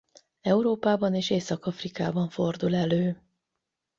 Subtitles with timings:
[0.41, 3.21] Európában és Észak-Afrikában fordul elő.